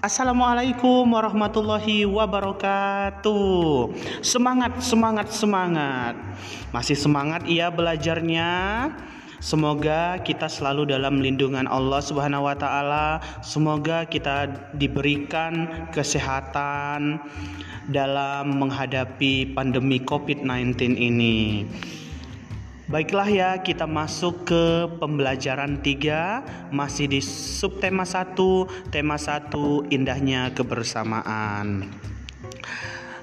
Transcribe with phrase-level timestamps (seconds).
[0.00, 3.92] Assalamualaikum warahmatullahi wabarakatuh.
[4.24, 6.16] Semangat, semangat, semangat.
[6.72, 8.48] Masih semangat ya belajarnya?
[9.44, 13.20] Semoga kita selalu dalam lindungan Allah Subhanahu wa taala.
[13.44, 17.20] Semoga kita diberikan kesehatan
[17.92, 21.68] dalam menghadapi pandemi Covid-19 ini.
[22.90, 28.34] Baiklah ya, kita masuk ke pembelajaran 3 masih di subtema 1,
[28.90, 31.86] tema 1 indahnya kebersamaan.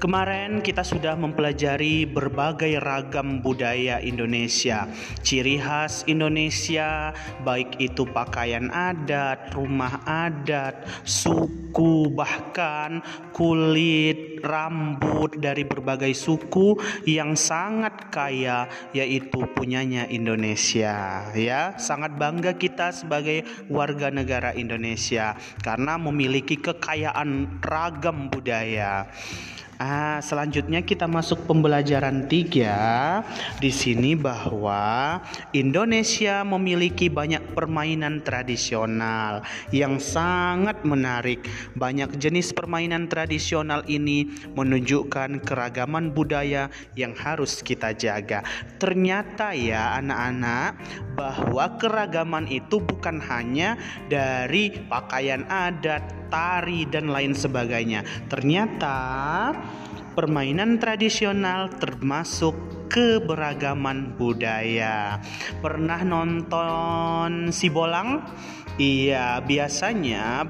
[0.00, 4.88] Kemarin kita sudah mempelajari berbagai ragam budaya Indonesia,
[5.20, 7.12] ciri khas Indonesia,
[7.44, 13.04] baik itu pakaian adat, rumah adat, suku, bahkan
[13.36, 21.76] kulit, rambut dari berbagai suku yang sangat kaya yaitu punyanya Indonesia ya.
[21.76, 29.04] Sangat bangga kita sebagai warga negara Indonesia karena memiliki kekayaan ragam budaya.
[29.80, 33.24] Ah, selanjutnya kita masuk pembelajaran tiga.
[33.64, 35.16] Di sini bahwa
[35.56, 39.40] Indonesia memiliki banyak permainan tradisional
[39.72, 41.48] yang sangat menarik.
[41.80, 48.44] Banyak jenis permainan tradisional ini menunjukkan keragaman budaya yang harus kita jaga.
[48.76, 50.76] Ternyata ya anak-anak
[51.16, 53.80] bahwa keragaman itu bukan hanya
[54.12, 58.04] dari pakaian adat, tari dan lain sebagainya.
[58.28, 58.98] Ternyata
[60.20, 62.52] permainan tradisional termasuk
[62.92, 65.16] keberagaman budaya.
[65.64, 68.20] Pernah nonton si bolang?
[68.76, 70.44] Iya, biasanya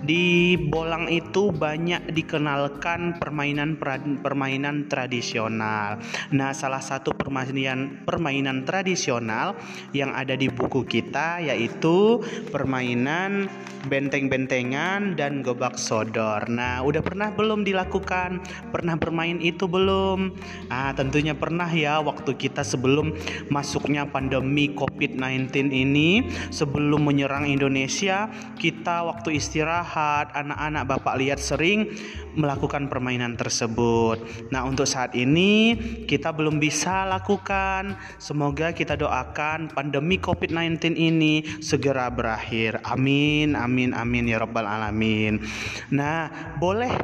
[0.00, 6.00] di Bolang itu banyak dikenalkan permainan-permainan tradisional.
[6.32, 9.56] Nah, salah satu permainan permainan tradisional
[9.92, 13.52] yang ada di buku kita yaitu permainan
[13.88, 16.48] benteng-bentengan dan gobak sodor.
[16.48, 18.44] Nah, udah pernah belum dilakukan?
[18.72, 20.36] Pernah bermain itu belum?
[20.68, 23.16] Ah, tentunya pernah ya waktu kita sebelum
[23.48, 28.28] masuknya pandemi COVID-19 ini, sebelum menyerang Indonesia,
[28.60, 31.90] kita waktu istirahat istirahat, anak-anak Bapak lihat sering
[32.38, 34.22] melakukan permainan tersebut.
[34.54, 35.74] Nah, untuk saat ini
[36.06, 37.98] kita belum bisa lakukan.
[38.22, 42.78] Semoga kita doakan pandemi COVID-19 ini segera berakhir.
[42.86, 45.42] Amin, amin, amin ya Rabbal 'Alamin.
[45.90, 46.30] Nah,
[46.62, 46.94] boleh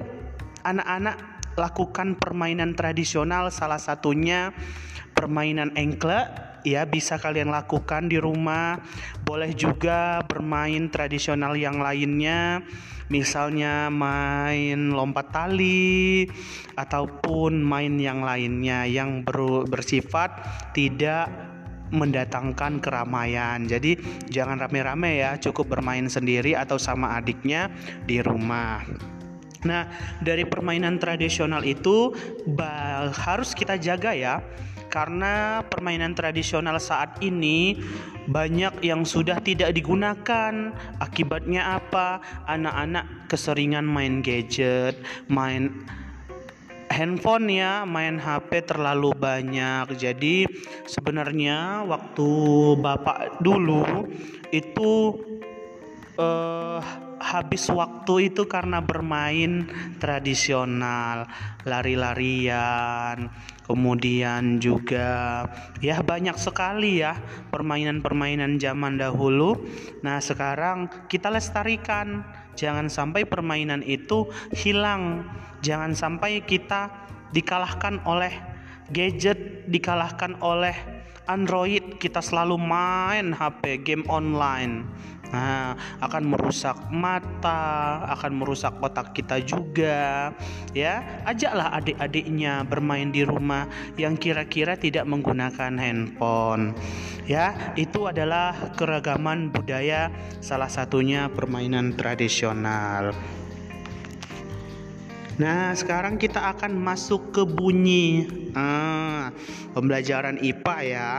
[0.62, 1.18] anak-anak
[1.58, 4.54] lakukan permainan tradisional, salah satunya
[5.16, 6.28] permainan engkle
[6.66, 8.82] ya bisa kalian lakukan di rumah.
[9.22, 12.66] Boleh juga bermain tradisional yang lainnya,
[13.06, 16.26] misalnya main lompat tali
[16.74, 20.42] ataupun main yang lainnya yang ber bersifat
[20.74, 21.30] tidak
[21.94, 23.62] mendatangkan keramaian.
[23.62, 23.94] Jadi
[24.26, 27.70] jangan rame-rame ya, cukup bermain sendiri atau sama adiknya
[28.10, 28.82] di rumah.
[29.62, 29.86] Nah,
[30.22, 32.10] dari permainan tradisional itu
[33.22, 34.42] harus kita jaga ya
[34.88, 37.78] karena permainan tradisional saat ini
[38.26, 40.74] banyak yang sudah tidak digunakan.
[40.98, 42.20] Akibatnya apa?
[42.50, 44.98] Anak-anak keseringan main gadget,
[45.30, 45.86] main
[46.90, 49.94] handphone ya, main HP terlalu banyak.
[49.98, 50.46] Jadi
[50.86, 52.28] sebenarnya waktu
[52.80, 54.08] Bapak dulu
[54.54, 54.92] itu
[56.16, 56.80] uh,
[57.20, 61.24] habis waktu itu karena bermain tradisional,
[61.64, 63.32] lari-larian,
[63.64, 65.44] kemudian juga
[65.82, 67.18] ya banyak sekali ya
[67.50, 69.58] permainan-permainan zaman dahulu.
[70.04, 72.24] Nah, sekarang kita lestarikan.
[72.56, 75.28] Jangan sampai permainan itu hilang.
[75.60, 76.88] Jangan sampai kita
[77.36, 78.32] dikalahkan oleh
[78.88, 80.72] gadget, dikalahkan oleh
[81.26, 81.98] Android.
[82.00, 84.86] Kita selalu main HP, game online.
[85.34, 90.30] Nah, akan merusak mata, akan merusak otak kita juga.
[90.70, 93.66] Ya, ajaklah adik-adiknya bermain di rumah
[93.98, 96.78] yang kira-kira tidak menggunakan handphone.
[97.26, 103.10] Ya, itu adalah keragaman budaya salah satunya permainan tradisional.
[105.36, 108.24] Nah, sekarang kita akan masuk ke bunyi.
[108.56, 109.28] Ah,
[109.76, 111.10] pembelajaran IPA ya.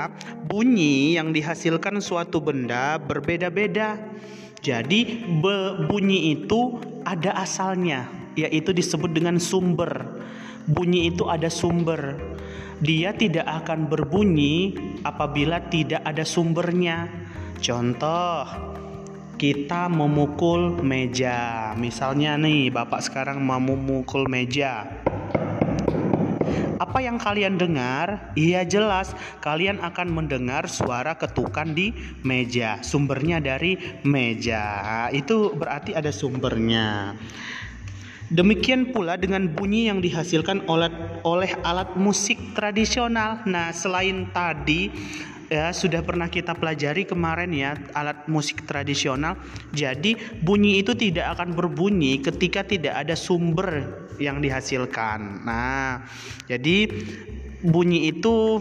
[0.49, 3.93] Bunyi yang dihasilkan suatu benda berbeda-beda.
[4.57, 5.21] Jadi,
[5.85, 10.17] bunyi itu ada asalnya, yaitu disebut dengan sumber.
[10.65, 12.17] Bunyi itu ada sumber.
[12.81, 14.73] Dia tidak akan berbunyi
[15.05, 17.05] apabila tidak ada sumbernya.
[17.61, 18.76] Contoh,
[19.37, 21.71] kita memukul meja.
[21.77, 24.89] Misalnya nih, Bapak sekarang mau memukul meja.
[26.81, 28.33] Apa yang kalian dengar?
[28.33, 29.13] Iya jelas,
[29.45, 31.93] kalian akan mendengar suara ketukan di
[32.25, 32.81] meja.
[32.81, 35.05] Sumbernya dari meja.
[35.13, 37.13] Itu berarti ada sumbernya.
[38.27, 40.91] Demikian pula dengan bunyi yang dihasilkan oleh
[41.23, 43.39] oleh alat musik tradisional.
[43.47, 44.91] Nah, selain tadi
[45.47, 49.39] ya sudah pernah kita pelajari kemarin ya alat musik tradisional.
[49.71, 53.87] Jadi bunyi itu tidak akan berbunyi ketika tidak ada sumber
[54.19, 55.47] yang dihasilkan.
[55.47, 56.03] Nah,
[56.51, 56.91] jadi
[57.63, 58.59] bunyi itu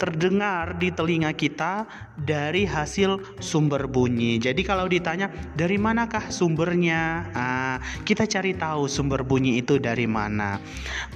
[0.00, 1.84] terdengar di telinga kita
[2.16, 4.40] dari hasil sumber bunyi.
[4.40, 7.76] Jadi kalau ditanya dari manakah sumbernya, nah,
[8.08, 10.56] kita cari tahu sumber bunyi itu dari mana.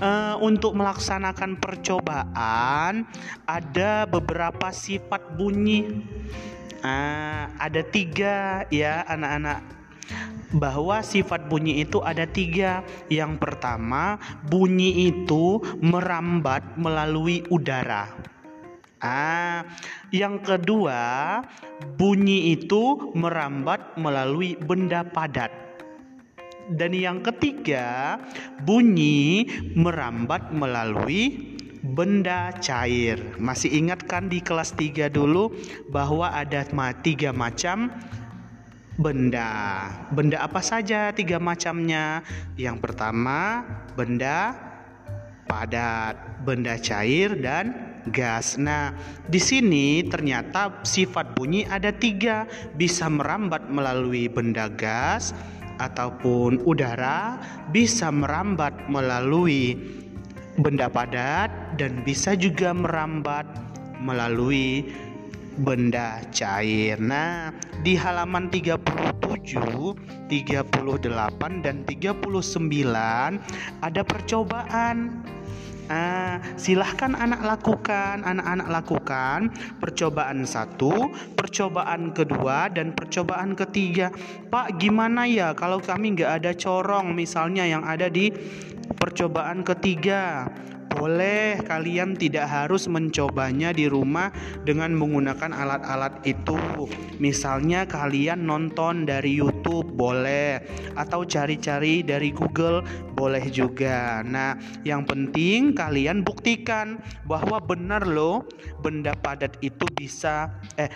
[0.04, 3.08] Uh, untuk melaksanakan percobaan
[3.48, 6.04] ada beberapa sifat bunyi.
[6.84, 9.64] Uh, ada tiga ya anak-anak
[10.52, 12.84] bahwa sifat bunyi itu ada tiga.
[13.08, 18.33] Yang pertama, bunyi itu merambat melalui udara.
[19.04, 19.68] Ah,
[20.08, 21.44] yang kedua,
[22.00, 25.52] bunyi itu merambat melalui benda padat.
[26.72, 28.16] Dan yang ketiga,
[28.64, 29.44] bunyi
[29.76, 31.52] merambat melalui
[31.84, 33.20] benda cair.
[33.36, 35.52] Masih ingat kan di kelas 3 dulu
[35.92, 36.64] bahwa ada
[37.04, 37.92] tiga macam
[38.96, 39.52] benda.
[40.16, 42.24] Benda apa saja tiga macamnya?
[42.56, 44.56] Yang pertama, benda
[45.44, 48.60] padat, benda cair dan gas.
[48.60, 48.92] Nah,
[49.30, 52.44] di sini ternyata sifat bunyi ada tiga,
[52.76, 55.32] bisa merambat melalui benda gas
[55.80, 57.40] ataupun udara,
[57.72, 59.78] bisa merambat melalui
[60.60, 63.46] benda padat dan bisa juga merambat
[63.98, 64.86] melalui
[65.58, 66.98] benda cair.
[66.98, 69.94] Nah, di halaman 37,
[70.26, 73.38] 38 dan 39
[73.82, 75.24] ada percobaan
[75.84, 79.52] Ah, silahkan anak lakukan, anak-anak lakukan
[79.84, 84.08] percobaan satu, percobaan kedua, dan percobaan ketiga.
[84.48, 88.32] Pak, gimana ya kalau kami nggak ada corong, misalnya yang ada di
[88.96, 90.48] percobaan ketiga?
[90.94, 94.30] Boleh kalian tidak harus mencobanya di rumah
[94.62, 96.56] dengan menggunakan alat-alat itu.
[97.18, 100.62] Misalnya kalian nonton dari YouTube boleh
[100.94, 104.22] atau cari-cari dari Google boleh juga.
[104.22, 108.46] Nah, yang penting kalian buktikan bahwa benar loh
[108.82, 110.90] benda padat itu bisa eh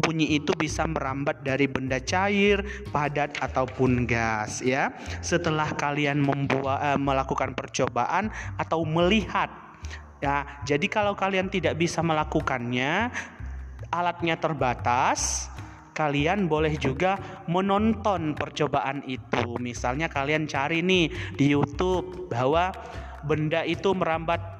[0.00, 2.60] bunyi itu bisa merambat dari benda cair,
[2.92, 4.92] padat ataupun gas ya.
[5.20, 9.50] Setelah kalian membuat eh, melakukan percobaan atau melihat melihat.
[10.20, 13.08] Ya, jadi kalau kalian tidak bisa melakukannya,
[13.88, 15.48] alatnya terbatas,
[15.96, 17.16] kalian boleh juga
[17.48, 19.56] menonton percobaan itu.
[19.56, 22.68] Misalnya kalian cari nih di YouTube bahwa
[23.24, 24.59] benda itu merambat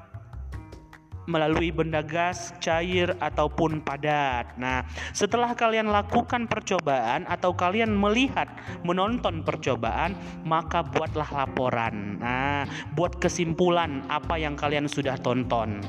[1.29, 4.57] melalui benda gas, cair ataupun padat.
[4.57, 8.49] Nah, setelah kalian lakukan percobaan atau kalian melihat
[8.81, 12.17] menonton percobaan, maka buatlah laporan.
[12.17, 12.65] Nah,
[12.97, 15.81] buat kesimpulan apa yang kalian sudah tonton.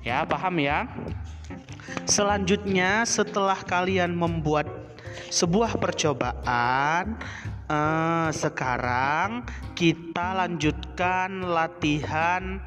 [0.00, 0.88] Ya, paham ya?
[2.08, 4.68] Selanjutnya, setelah kalian membuat
[5.28, 7.16] sebuah percobaan,
[7.68, 9.44] eh, sekarang
[9.76, 12.60] kita lanjutkan latihan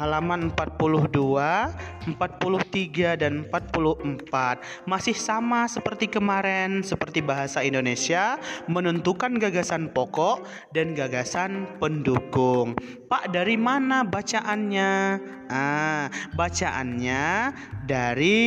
[0.00, 10.48] halaman 42, 43 dan 44 masih sama seperti kemarin seperti bahasa Indonesia menentukan gagasan pokok
[10.72, 12.72] dan gagasan pendukung.
[13.12, 15.20] Pak dari mana bacaannya?
[15.52, 17.52] Ah, bacaannya
[17.84, 18.40] dari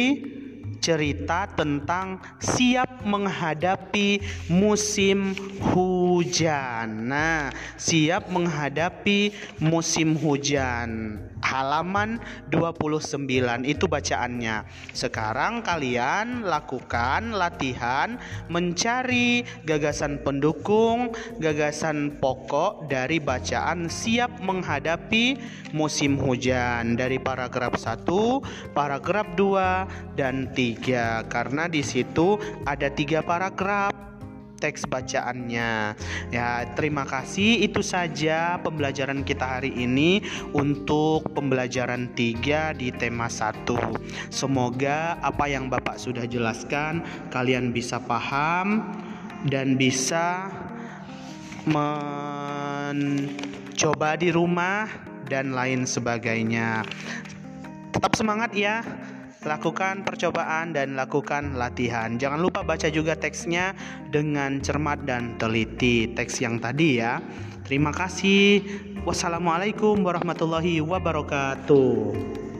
[0.83, 4.19] cerita tentang siap menghadapi
[4.51, 5.31] musim
[5.72, 7.07] hujan.
[7.07, 9.31] Nah, siap menghadapi
[9.63, 11.24] musim hujan.
[11.53, 12.17] Halaman
[12.50, 13.29] 29
[13.69, 14.65] itu bacaannya.
[14.89, 18.17] Sekarang kalian lakukan latihan
[18.50, 25.38] mencari gagasan pendukung, gagasan pokok dari bacaan siap menghadapi
[25.77, 34.12] musim hujan dari paragraf 1, paragraf 2 dan 3 karena di situ ada tiga paragraf
[34.63, 36.00] teks bacaannya.
[36.32, 37.67] Ya, terima kasih.
[37.67, 40.24] Itu saja pembelajaran kita hari ini
[40.55, 43.67] untuk pembelajaran 3 di tema 1.
[44.32, 48.88] Semoga apa yang Bapak sudah jelaskan kalian bisa paham
[49.51, 50.48] dan bisa
[51.67, 52.96] mencoba
[54.15, 54.88] di rumah
[55.27, 56.88] dan lain sebagainya.
[57.91, 58.79] Tetap semangat ya
[59.43, 62.15] lakukan percobaan dan lakukan latihan.
[62.15, 63.75] Jangan lupa baca juga teksnya
[64.12, 67.19] dengan cermat dan teliti teks yang tadi ya.
[67.63, 68.63] Terima kasih.
[69.03, 72.52] Wassalamualaikum warahmatullahi wabarakatuh.